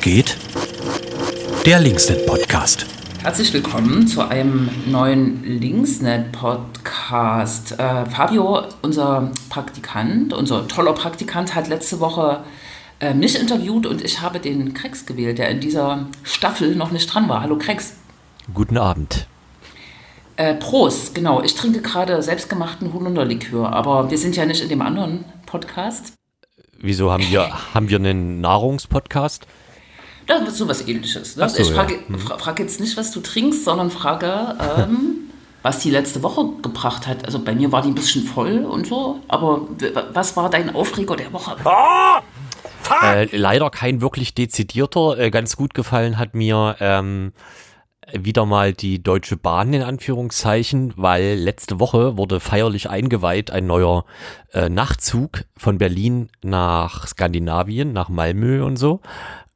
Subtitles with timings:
[0.00, 0.36] Geht?
[1.64, 2.86] Der Linksnet Podcast.
[3.22, 7.72] Herzlich willkommen zu einem neuen Linksnet Podcast.
[7.78, 12.44] Äh, Fabio, unser Praktikant, unser toller Praktikant, hat letzte Woche
[13.00, 17.12] äh, mich interviewt und ich habe den Krex gewählt, der in dieser Staffel noch nicht
[17.12, 17.42] dran war.
[17.42, 17.94] Hallo Krex.
[18.54, 19.26] Guten Abend.
[20.36, 21.42] Äh, Prost, genau.
[21.42, 26.12] Ich trinke gerade selbstgemachten Holunderlikör, aber wir sind ja nicht in dem anderen Podcast.
[26.78, 29.46] Wieso haben wir, haben wir einen Nahrungspodcast?
[30.26, 31.36] Das ist so was ähnliches.
[31.36, 31.48] Ne?
[31.48, 32.00] So, ich frage, ja.
[32.08, 32.18] Mhm.
[32.18, 35.30] fra frage jetzt nicht, was du trinkst, sondern frage, ähm,
[35.62, 37.24] was die letzte Woche gebracht hat.
[37.24, 39.62] Also bei mir war die ein bisschen voll und so, aber
[40.12, 41.56] was war dein Aufreger der Woche?
[43.02, 45.18] Äh, leider kein wirklich dezidierter.
[45.18, 47.32] Äh, ganz gut gefallen hat mir ähm,
[48.12, 54.04] wieder mal die Deutsche Bahn in Anführungszeichen, weil letzte Woche wurde feierlich eingeweiht ein neuer
[54.52, 59.00] äh, Nachtzug von Berlin nach Skandinavien, nach Malmö und so.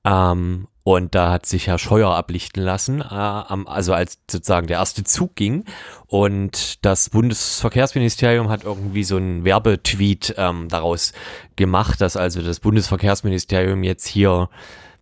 [0.04, 5.04] Ähm, und da hat sich Herr Scheuer ablichten lassen, äh, also als sozusagen der erste
[5.04, 5.64] Zug ging.
[6.06, 11.12] Und das Bundesverkehrsministerium hat irgendwie so einen Werbetweet ähm, daraus
[11.56, 14.48] gemacht, dass also das Bundesverkehrsministerium jetzt hier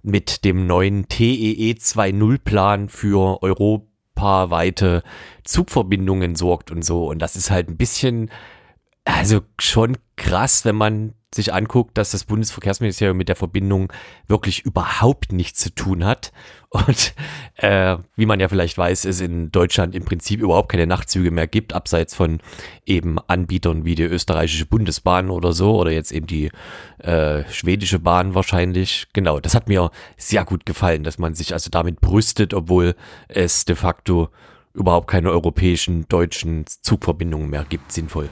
[0.02, 5.02] mit dem neuen TEE 2.0 Plan für europaweite
[5.44, 7.06] Zugverbindungen sorgt und so.
[7.08, 8.30] Und das ist halt ein bisschen,
[9.16, 13.92] also schon krass, wenn man sich anguckt, dass das Bundesverkehrsministerium mit der Verbindung
[14.28, 16.32] wirklich überhaupt nichts zu tun hat.
[16.70, 17.14] Und
[17.56, 21.46] äh, wie man ja vielleicht weiß, es in Deutschland im Prinzip überhaupt keine Nachtzüge mehr
[21.46, 22.40] gibt, abseits von
[22.86, 26.50] eben Anbietern wie die österreichische Bundesbahn oder so, oder jetzt eben die
[26.98, 29.06] äh, schwedische Bahn wahrscheinlich.
[29.12, 32.94] Genau, das hat mir sehr gut gefallen, dass man sich also damit brüstet, obwohl
[33.28, 34.30] es de facto
[34.72, 38.30] überhaupt keine europäischen, deutschen Zugverbindungen mehr gibt, sinnvoll.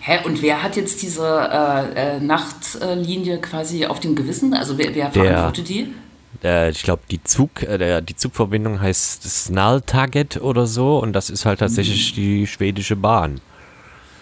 [0.00, 4.54] Hä, und wer hat jetzt diese äh, äh, Nachtlinie quasi auf dem Gewissen?
[4.54, 5.94] Also wer, wer verantwortet die?
[6.44, 11.30] äh, ich glaube, die Zug, äh, der, die Zugverbindung heißt Snarltarget oder so und das
[11.30, 13.40] ist halt tatsächlich die schwedische Bahn.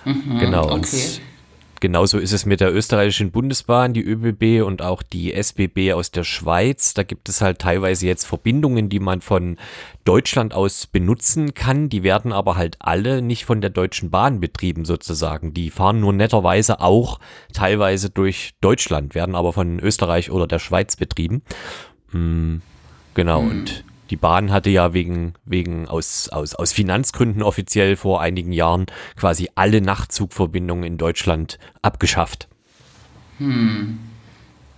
[0.04, 0.72] genau.
[0.72, 1.20] Und okay.
[1.84, 6.24] Genauso ist es mit der österreichischen Bundesbahn, die ÖBB und auch die SBB aus der
[6.24, 6.94] Schweiz.
[6.94, 9.58] Da gibt es halt teilweise jetzt Verbindungen, die man von
[10.06, 11.90] Deutschland aus benutzen kann.
[11.90, 15.52] Die werden aber halt alle nicht von der Deutschen Bahn betrieben sozusagen.
[15.52, 17.20] Die fahren nur netterweise auch
[17.52, 21.42] teilweise durch Deutschland, werden aber von Österreich oder der Schweiz betrieben.
[22.12, 22.60] Mm,
[23.14, 28.52] Genau, und die Bahn hatte ja wegen, wegen aus, aus, aus Finanzgründen offiziell vor einigen
[28.52, 32.48] Jahren quasi alle Nachtzugverbindungen in Deutschland abgeschafft.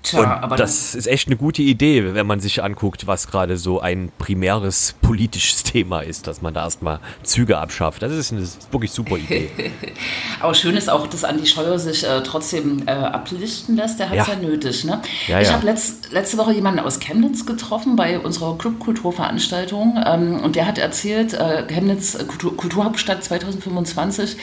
[0.07, 3.57] Tja, Und aber das ist echt eine gute Idee, wenn man sich anguckt, was gerade
[3.57, 8.03] so ein primäres politisches Thema ist, dass man da erstmal Züge abschafft.
[8.03, 9.51] Das ist eine wirklich super Idee.
[10.41, 13.99] Aber schön ist auch, dass Andi Scheuer sich äh, trotzdem äh, ablichten lässt.
[13.99, 14.35] Der hat es ja.
[14.35, 14.39] Ja.
[14.41, 14.85] nötig.
[14.85, 15.03] Ne?
[15.27, 15.55] Ja, ich ja.
[15.55, 20.01] habe letzt, letzte Woche jemanden aus Chemnitz getroffen bei unserer Clubkulturveranstaltung.
[20.07, 24.37] Ähm, und der hat erzählt, äh, Chemnitz Kultur, Kulturhauptstadt 2025,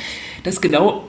[0.43, 1.03] dass genau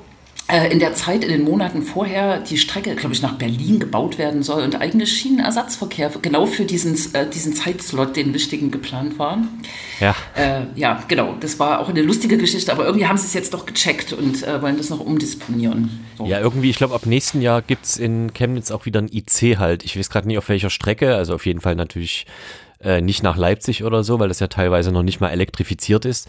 [0.70, 4.42] in der Zeit, in den Monaten vorher, die Strecke, glaube ich, nach Berlin gebaut werden
[4.42, 9.38] soll und eigentlich Schienenersatzverkehr genau für diesen, äh, diesen Zeitslot, den wichtigen, geplant war.
[10.00, 10.14] Ja.
[10.36, 11.34] Äh, ja, genau.
[11.40, 14.42] Das war auch eine lustige Geschichte, aber irgendwie haben sie es jetzt doch gecheckt und
[14.42, 16.04] äh, wollen das noch umdisponieren.
[16.18, 16.26] So.
[16.26, 19.82] Ja, irgendwie, ich glaube, ab nächsten Jahr gibt's in Chemnitz auch wieder ein IC halt.
[19.82, 22.26] Ich weiß gerade nicht auf welcher Strecke, also auf jeden Fall natürlich
[22.84, 26.28] äh, nicht nach Leipzig oder so, weil das ja teilweise noch nicht mal elektrifiziert ist.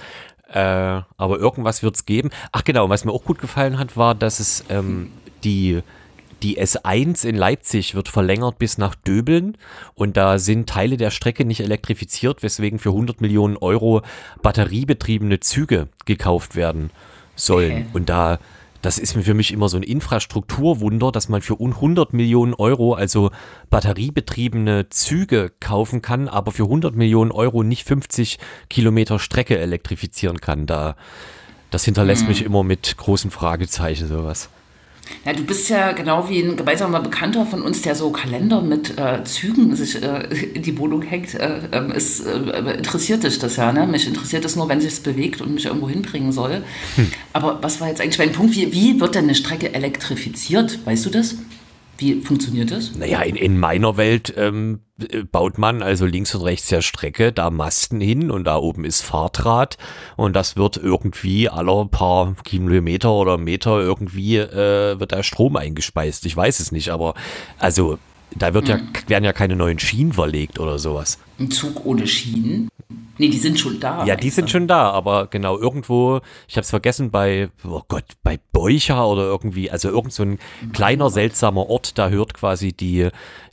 [0.51, 2.29] Äh, aber irgendwas wird's geben.
[2.51, 5.11] Ach genau, was mir auch gut gefallen hat, war, dass es ähm,
[5.43, 5.81] die
[6.43, 9.57] die S1 in Leipzig wird verlängert bis nach Döbeln
[9.95, 14.01] und da sind Teile der Strecke nicht elektrifiziert, weswegen für 100 Millionen Euro
[14.43, 16.91] batteriebetriebene Züge gekauft werden
[17.35, 17.71] sollen.
[17.71, 17.85] Okay.
[17.93, 18.39] Und da,
[18.85, 22.53] das ist mir für mich immer so ein Infrastrukturwunder, dass man für un- 100 Millionen
[22.53, 23.31] Euro also
[23.71, 28.37] batteriebetriebene Züge kaufen kann, aber für 100 Millionen Euro nicht 50
[28.69, 30.67] Kilometer Strecke elektrifizieren kann.
[30.67, 30.95] Da,
[31.71, 34.49] das hinterlässt mich immer mit großen Fragezeichen sowas.
[35.23, 38.97] Ja, du bist ja genau wie ein gemeinsamer Bekannter von uns, der so Kalender mit
[38.97, 41.33] äh, Zügen sich äh, in die Wohnung hängt.
[41.33, 43.87] Äh, ähm, ist, äh, interessiert dich das ja, ne?
[43.87, 46.63] Mich interessiert es nur, wenn sich es bewegt und mich irgendwo hinbringen soll.
[47.35, 48.55] Aber was war jetzt eigentlich mein Punkt?
[48.55, 50.85] Wie, wie wird denn eine Strecke elektrifiziert?
[50.85, 51.35] Weißt du das?
[51.97, 52.95] Wie funktioniert das?
[52.95, 57.33] Naja, in, in meiner Welt ähm, äh, baut man also links und rechts der Strecke
[57.33, 59.77] da Masten hin und da oben ist Fahrdraht
[60.15, 66.25] und das wird irgendwie aller paar Kilometer oder Meter irgendwie äh, wird da Strom eingespeist.
[66.25, 67.15] Ich weiß es nicht, aber
[67.59, 67.97] also
[68.35, 71.19] da wird ja, werden ja keine neuen Schienen verlegt oder sowas.
[71.39, 72.69] Ein Zug ohne Schienen?
[73.17, 74.05] Nee, die sind schon da.
[74.05, 78.03] Ja, die sind schon da, aber genau irgendwo, ich habe es vergessen, bei, oh Gott,
[78.23, 80.39] bei Beucher oder irgendwie, also irgend so ein
[80.73, 83.09] kleiner seltsamer Ort, da hört quasi die,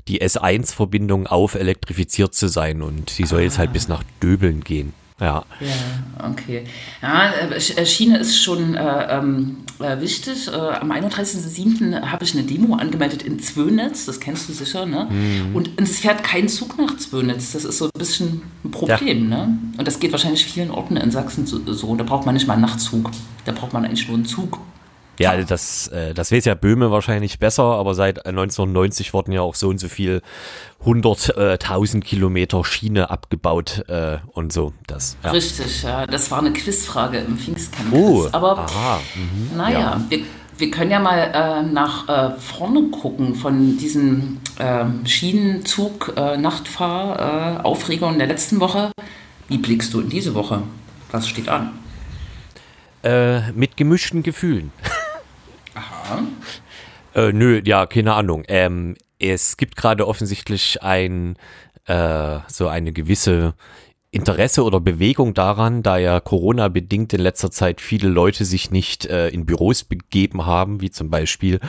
[0.08, 3.42] die S1-Verbindung auf, elektrifiziert zu sein und sie soll ah.
[3.44, 4.94] jetzt halt bis nach Döbeln gehen.
[5.22, 5.44] Ja.
[5.60, 6.64] Ja, okay.
[7.00, 10.48] Ja, äh, Schiene ist schon äh, ähm, äh, wichtig.
[10.48, 12.10] Äh, am 31.07.
[12.10, 15.06] habe ich eine Demo angemeldet in Zwönitz, das kennst du sicher, ne?
[15.08, 15.54] Mhm.
[15.54, 17.52] Und, und, es fährt kein Zug nach Zwönitz.
[17.52, 19.46] Das ist so ein bisschen ein Problem, ja.
[19.46, 19.58] ne?
[19.78, 21.94] Und das geht wahrscheinlich vielen Orten in Sachsen so, so.
[21.94, 23.12] Da braucht man nicht mal einen Nachtzug.
[23.44, 24.58] Da braucht man eigentlich nur einen Zug.
[25.18, 29.54] Ja, das, äh, das weiß ja Böhme wahrscheinlich besser, aber seit 1990 wurden ja auch
[29.54, 30.22] so und so viel
[30.84, 34.72] 100.000 äh, Kilometer Schiene abgebaut äh, und so.
[34.86, 35.30] Das, ja.
[35.30, 36.06] Richtig, ja.
[36.06, 37.92] Das war eine Quizfrage im Pfingstcamp.
[37.92, 40.00] Oh, aber aha, mh, naja, ja.
[40.08, 40.20] wir,
[40.56, 47.58] wir können ja mal äh, nach äh, vorne gucken von diesen äh, Schienenzug, äh, Nachtfahr,
[47.58, 48.90] äh, Aufregungen der letzten Woche.
[49.48, 50.62] Wie blickst du in diese Woche?
[51.10, 51.72] Was steht an?
[53.02, 54.72] Äh, mit gemischten Gefühlen.
[57.14, 58.44] Äh, nö, ja, keine Ahnung.
[58.48, 61.36] Ähm, es gibt gerade offensichtlich ein,
[61.86, 63.54] äh, so eine gewisse
[64.10, 69.06] Interesse oder Bewegung daran, da ja Corona bedingt in letzter Zeit viele Leute sich nicht
[69.06, 71.60] äh, in Büros begeben haben, wie zum Beispiel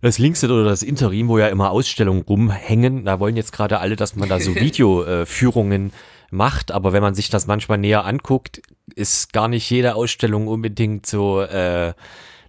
[0.00, 3.04] das Linkset oder das Interim, wo ja immer Ausstellungen rumhängen.
[3.04, 5.92] Da wollen jetzt gerade alle, dass man da so Videoführungen äh,
[6.32, 8.62] macht, aber wenn man sich das manchmal näher anguckt,
[8.94, 11.92] ist gar nicht jede Ausstellung unbedingt so äh,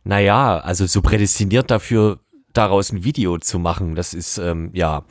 [0.03, 2.19] naja, also so prädestiniert dafür,
[2.53, 3.95] daraus ein Video zu machen.
[3.95, 5.03] Das ist ähm, ja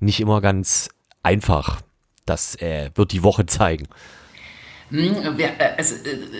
[0.00, 0.88] nicht immer ganz
[1.22, 1.80] einfach.
[2.24, 3.86] Das äh, wird die Woche zeigen.
[5.76, 5.94] Also,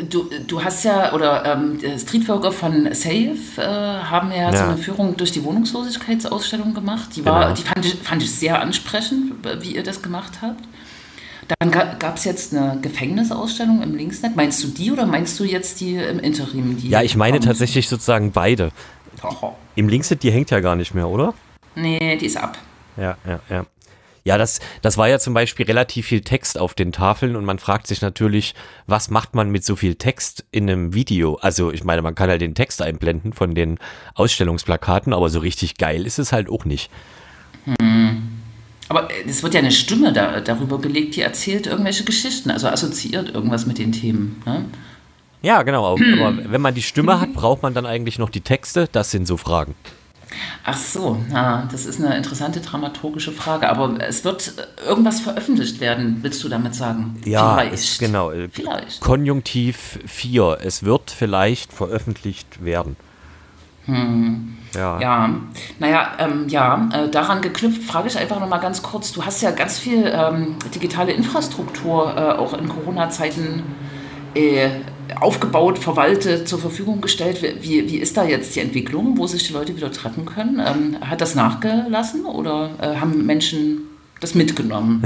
[0.08, 4.76] du, du hast ja, oder ähm, Streetworker von Safe äh, haben ja, ja, so eine
[4.76, 7.10] Führung durch die Wohnungslosigkeitsausstellung gemacht.
[7.16, 7.54] Die, war, genau.
[7.54, 9.32] die fand, ich, fand ich sehr ansprechend,
[9.62, 10.62] wie ihr das gemacht habt.
[11.58, 14.36] Dann gab es jetzt eine Gefängnisausstellung im Linksnet.
[14.36, 16.76] Meinst du die oder meinst du jetzt die im Interim?
[16.76, 17.46] Die ja, ich meine kommt?
[17.46, 18.72] tatsächlich sozusagen beide.
[19.22, 19.52] Oh.
[19.74, 21.34] Im Linksnet, die hängt ja gar nicht mehr, oder?
[21.74, 22.58] Nee, die ist ab.
[22.96, 23.66] Ja, ja, ja.
[24.24, 27.60] Ja, das, das war ja zum Beispiel relativ viel Text auf den Tafeln und man
[27.60, 28.56] fragt sich natürlich,
[28.88, 31.36] was macht man mit so viel Text in einem Video?
[31.36, 33.78] Also ich meine, man kann halt den Text einblenden von den
[34.14, 36.90] Ausstellungsplakaten, aber so richtig geil ist es halt auch nicht.
[38.88, 42.68] Aber äh, es wird ja eine Stimme da, darüber gelegt, die erzählt irgendwelche Geschichten, also
[42.68, 44.42] assoziiert irgendwas mit den Themen.
[44.46, 44.64] Ne?
[45.42, 45.96] Ja, genau.
[46.20, 48.88] Aber wenn man die Stimme hat, braucht man dann eigentlich noch die Texte?
[48.90, 49.74] Das sind so Fragen.
[50.64, 53.68] Ach so, na, das ist eine interessante dramaturgische Frage.
[53.68, 54.52] Aber es wird
[54.86, 57.20] irgendwas veröffentlicht werden, willst du damit sagen?
[57.24, 57.98] Ja, vielleicht.
[58.00, 58.32] genau.
[58.50, 59.00] Vielleicht.
[59.00, 60.58] Konjunktiv 4.
[60.62, 62.96] Es wird vielleicht veröffentlicht werden.
[63.86, 64.52] Hm.
[64.74, 65.00] Ja.
[65.00, 65.30] ja,
[65.78, 69.12] naja, ähm, ja, äh, daran geknüpft frage ich einfach nochmal ganz kurz.
[69.12, 73.62] Du hast ja ganz viel ähm, digitale Infrastruktur äh, auch in Corona-Zeiten
[74.34, 74.68] äh,
[75.18, 77.42] aufgebaut, verwaltet, zur Verfügung gestellt.
[77.62, 80.60] Wie, wie ist da jetzt die Entwicklung, wo sich die Leute wieder treffen können?
[80.60, 83.82] Ähm, hat das nachgelassen oder äh, haben Menschen
[84.20, 85.02] das mitgenommen?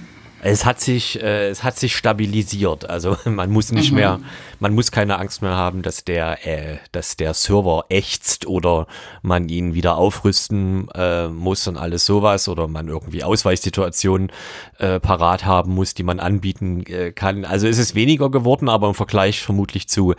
[0.46, 2.90] Es hat sich, äh, es hat sich stabilisiert.
[2.90, 3.96] Also man muss nicht mhm.
[3.96, 4.20] mehr,
[4.60, 8.86] man muss keine Angst mehr haben, dass der, äh, dass der Server ächzt oder
[9.22, 14.30] man ihn wieder aufrüsten äh, muss und alles sowas oder man irgendwie Ausweissituationen
[14.78, 17.46] äh, parat haben muss, die man anbieten äh, kann.
[17.46, 20.12] Also es ist weniger geworden, aber im Vergleich vermutlich zu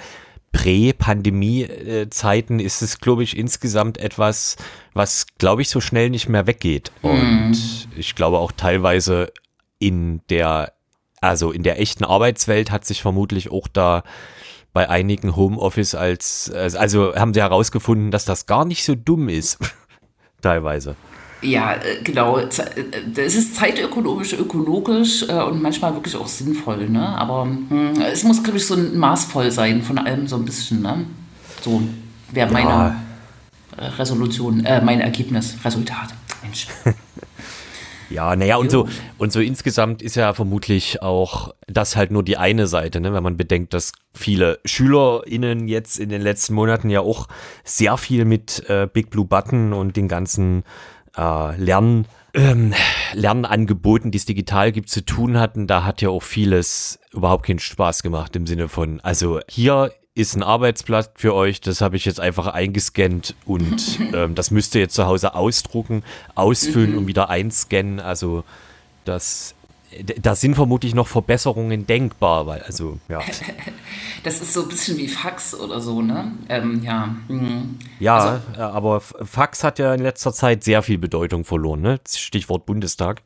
[0.54, 4.56] Prä-Pandemie-Zeiten ist es, glaube ich, insgesamt etwas,
[4.94, 6.92] was, glaube ich, so schnell nicht mehr weggeht.
[7.04, 7.56] Und mhm.
[7.96, 9.32] ich glaube auch teilweise
[9.80, 10.74] in der,
[11.22, 14.04] also in der echten Arbeitswelt hat sich vermutlich auch da
[14.74, 19.58] bei einigen Homeoffice als, also haben sie herausgefunden, dass das gar nicht so dumm ist.
[20.42, 20.96] Teilweise.
[21.42, 22.38] Ja, äh, genau.
[22.40, 22.60] Es
[23.36, 26.90] ist zeitökonomisch, ökologisch äh, und manchmal wirklich auch sinnvoll.
[26.90, 27.08] Ne?
[27.08, 30.82] Aber hm, es muss, glaube ich, so maßvoll sein von allem so ein bisschen.
[30.82, 31.06] Ne?
[31.62, 31.82] So
[32.32, 32.96] wäre meine ja.
[33.98, 36.10] Resolution, äh, mein Ergebnis, Resultat.
[36.44, 36.68] Mensch.
[38.10, 42.38] Ja, naja, und so, und so insgesamt ist ja vermutlich auch das halt nur die
[42.38, 43.14] eine Seite, ne?
[43.14, 47.28] wenn man bedenkt, dass viele SchülerInnen jetzt in den letzten Monaten ja auch
[47.64, 50.64] sehr viel mit äh, Big Blue Button und den ganzen
[51.18, 52.74] äh, Lernen, ähm,
[53.14, 55.68] Lernangeboten, die es digital gibt, zu tun hatten.
[55.68, 60.36] Da hat ja auch vieles überhaupt keinen Spaß gemacht im Sinne von, also hier ist
[60.36, 64.82] ein Arbeitsblatt für euch, das habe ich jetzt einfach eingescannt und ähm, das müsst ihr
[64.82, 66.04] jetzt zu Hause ausdrucken,
[66.34, 66.98] ausfüllen mhm.
[67.00, 68.00] und wieder einscannen.
[68.00, 68.44] Also
[69.04, 69.56] das
[70.22, 73.20] da sind vermutlich noch Verbesserungen denkbar, weil, also, ja.
[74.24, 76.32] Das ist so ein bisschen wie Fax oder so, ne?
[76.50, 77.16] Ähm, ja.
[77.28, 77.78] Mhm.
[78.00, 82.00] Ja, also, aber Fax hat ja in letzter Zeit sehr viel Bedeutung verloren, ne?
[82.08, 83.22] Stichwort Bundestag.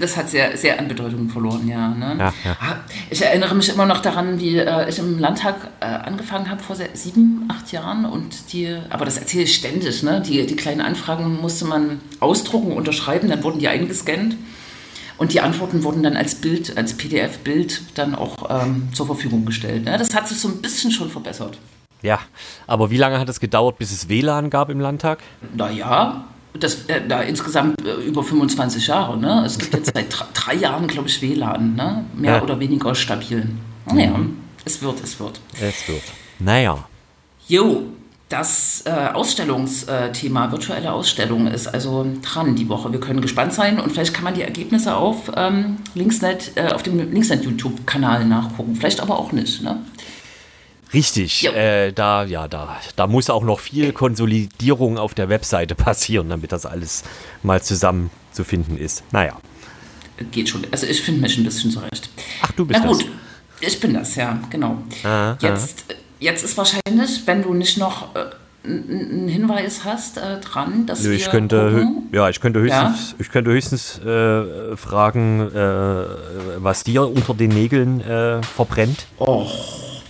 [0.00, 2.16] Das hat sehr, sehr an Bedeutung verloren, ja, ne?
[2.18, 2.56] Ja, ja.
[2.60, 2.76] Ah,
[3.10, 6.76] Ich erinnere mich immer noch daran, wie äh, ich im Landtag äh, angefangen habe vor
[6.94, 10.22] sieben, acht Jahren und die, aber das erzähle ich ständig, ne?
[10.22, 14.36] Die, die kleinen Anfragen musste man ausdrucken, unterschreiben, dann wurden die eingescannt
[15.18, 19.84] und die Antworten wurden dann als Bild, als PDF-Bild dann auch ähm, zur Verfügung gestellt.
[19.84, 19.98] Ne?
[19.98, 21.58] Das hat sich so ein bisschen schon verbessert.
[22.00, 22.18] Ja,
[22.66, 25.20] aber wie lange hat es gedauert, bis es WLAN gab im Landtag?
[25.54, 26.24] Naja,
[26.58, 29.16] das, äh, da insgesamt äh, über 25 Jahre.
[29.18, 29.42] Ne?
[29.46, 31.74] Es gibt jetzt seit dr- drei Jahren, glaube ich, WLAN.
[31.74, 32.04] Ne?
[32.14, 32.42] Mehr Ja.
[32.42, 33.48] oder weniger stabil.
[33.92, 34.18] Naja,
[34.64, 35.40] es wird, es wird.
[35.60, 36.02] Es wird.
[36.38, 36.78] Naja.
[37.48, 37.82] Jo,
[38.28, 42.92] das äh, Ausstellungsthema, virtuelle Ausstellung, ist also dran die Woche.
[42.92, 46.82] Wir können gespannt sein und vielleicht kann man die Ergebnisse auf ähm, Linksnet, äh, auf
[46.82, 48.76] dem Linksnet YouTube-Kanal nachgucken.
[48.76, 49.62] Vielleicht aber auch nicht.
[49.62, 49.78] Ne?
[50.94, 51.52] Richtig, Ja.
[51.52, 56.52] äh, da, ja, da, da muss auch noch viel Konsolidierung auf der Webseite passieren, damit
[56.52, 57.02] das alles
[57.42, 59.02] mal zusammen zu finden ist.
[59.12, 59.36] Naja.
[60.30, 60.66] Geht schon.
[60.70, 62.08] Also ich finde mich ein bisschen zurecht.
[62.42, 63.00] Ach, du bist Na gut,
[63.60, 63.72] das.
[63.72, 64.78] ich bin das, ja, genau.
[65.04, 65.84] Ah, jetzt,
[66.20, 68.26] jetzt ist wahrscheinlich, wenn du nicht noch äh,
[68.64, 73.16] einen Hinweis hast äh, dran, dass Nö, wir ich könnte, gucken, ja, ich könnte höchstens,
[73.18, 76.04] ich könnte höchstens äh, fragen, äh,
[76.58, 79.06] was dir unter den Nägeln äh, verbrennt.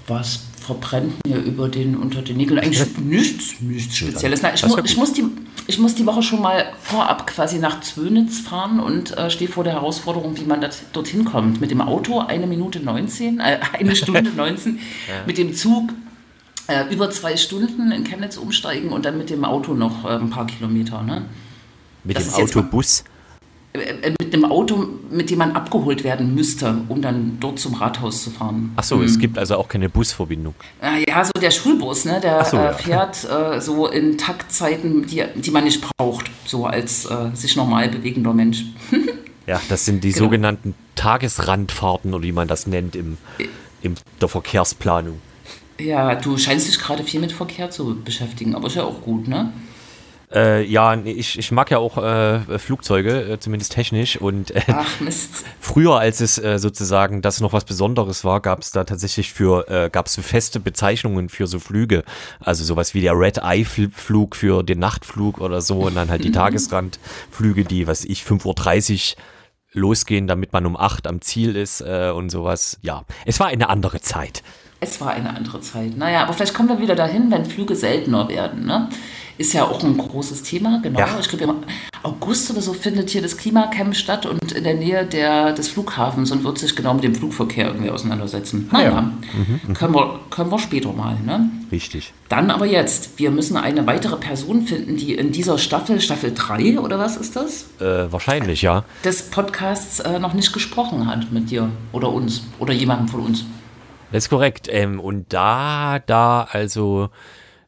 [0.08, 0.40] was
[0.72, 2.58] verbrennt mir über den, unter den Nägeln?
[2.58, 4.42] Eigentlich nichts, nichts Spezielles.
[4.42, 5.24] Nein, ich, mu ja ich, muss die,
[5.66, 9.64] ich muss die Woche schon mal vorab quasi nach Zwönitz fahren und äh, stehe vor
[9.64, 11.60] der Herausforderung, wie man das, dorthin kommt.
[11.60, 14.78] Mit dem Auto eine Minute 19, äh, eine Stunde 19,
[15.26, 15.90] mit dem Zug
[16.68, 20.30] äh, über zwei Stunden in Chemnitz umsteigen und dann mit dem Auto noch äh, ein
[20.30, 21.02] paar Kilometer.
[21.02, 21.26] Ne?
[22.04, 23.04] Mit Das dem Autobus.
[23.74, 28.22] Äh, mit dem Auto, mit dem man abgeholt werden müsste, um dann dort zum Rathaus
[28.24, 28.72] zu fahren.
[28.76, 30.54] Achso, es gibt also auch keine Busverbindung.
[30.82, 32.72] Äh, Ja, so der Schulbus, ne, der Ach so, äh, ja.
[32.74, 37.88] fährt äh, so in Taktzeiten, die, die man nicht braucht, so als äh, sich normal
[37.88, 38.64] bewegender Mensch.
[39.44, 40.26] Ja, das sind die Genau.
[40.26, 43.18] sogenannten Tagesrandfahrten oder wie man das nennt im,
[43.82, 45.20] in der Verkehrsplanung.
[45.80, 49.26] Ja, du scheinst dich gerade viel mit Verkehr zu beschäftigen, aber ist ja auch gut,
[49.26, 49.52] ne?
[50.34, 54.16] Äh, ja, ich, ich mag ja auch äh, Flugzeuge, äh, zumindest technisch.
[54.16, 55.44] Und äh, Ach Mist.
[55.60, 59.90] früher, als es äh, sozusagen das noch was Besonderes war, gab es da tatsächlich für,
[59.92, 62.04] gab es so feste Bezeichnungen für so Flüge.
[62.40, 66.08] Also sowas wie der Red Eye Fl- Flug für den Nachtflug oder so und dann
[66.10, 66.32] halt die
[66.92, 69.22] Tagesrandflüge, die, was ich, 5.30 Uhr
[69.74, 72.78] losgehen, damit man um 8 am Ziel ist und sowas.
[72.82, 74.42] Ja, es war eine andere Zeit.
[74.80, 75.96] Es war eine andere Zeit.
[75.96, 78.88] Naja, aber vielleicht kommen wir wieder dahin, wenn Flüge seltener werden, ne?
[79.38, 80.98] Ist ja auch ein großes Thema, genau.
[81.00, 81.08] Ja.
[81.20, 81.54] Ich glaube, im
[82.02, 86.30] August oder so findet hier das Klimacamp statt und in der Nähe der, des Flughafens
[86.32, 88.68] und wird sich genau mit dem Flugverkehr irgendwie auseinandersetzen.
[88.72, 89.12] Naja, ja.
[89.74, 91.48] Können, wir, können wir später mal, ne?
[91.70, 92.12] Richtig.
[92.28, 96.78] Dann aber jetzt, wir müssen eine weitere Person finden, die in dieser Staffel, Staffel 3
[96.80, 98.84] oder was ist das, Äh, wahrscheinlich, ja.
[99.04, 103.44] des Podcasts äh, noch nicht gesprochen hat mit dir oder uns oder jemandem von uns.
[104.10, 104.68] Das ist korrekt.
[104.70, 107.08] Ähm, und da, da also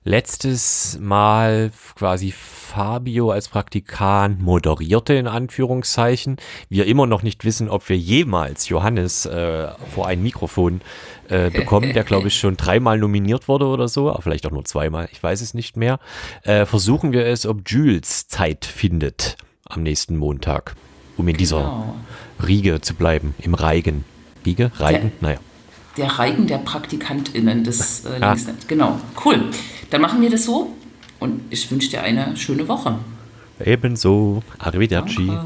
[0.05, 6.37] letztes Mal quasi Fabio als Praktikant moderierte, in Anführungszeichen,
[6.69, 10.83] wir immer noch nicht wissen, ob wir jemals Johannes äh, vor ein Mikrofon
[11.29, 14.65] äh, bekommen, der glaube ich schon dreimal nominiert wurde oder so, aber vielleicht auch nur
[14.65, 15.99] zweimal, ich weiß es nicht mehr,
[16.43, 20.75] äh, versuchen wir es, ob Jules Zeit findet am nächsten Montag,
[21.17, 21.95] um in dieser Genau.
[22.47, 24.05] Riege zu bleiben, im Reigen.
[24.45, 24.71] Riege?
[24.79, 25.13] Reigen?
[25.21, 25.29] Ja.
[25.29, 25.39] Naja.
[25.97, 28.37] Der Reigen der PraktikantInnen des äh, Ah.
[28.67, 29.51] Genau, cool.
[29.91, 30.73] Dann machen wir das so
[31.21, 32.99] und ich wünsche dir eine schöne Woche.
[33.65, 34.43] Ebenso.
[34.59, 35.27] Arrivederci.
[35.27, 35.45] Danke.